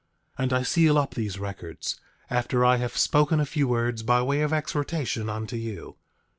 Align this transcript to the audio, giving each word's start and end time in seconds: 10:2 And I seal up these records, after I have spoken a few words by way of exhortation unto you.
10:2 0.39 0.43
And 0.43 0.51
I 0.53 0.63
seal 0.63 0.97
up 0.97 1.13
these 1.13 1.37
records, 1.37 1.99
after 2.27 2.65
I 2.65 2.77
have 2.77 2.97
spoken 2.97 3.39
a 3.39 3.45
few 3.45 3.67
words 3.67 4.01
by 4.01 4.23
way 4.23 4.41
of 4.41 4.51
exhortation 4.51 5.29
unto 5.29 5.57
you. 5.57 5.95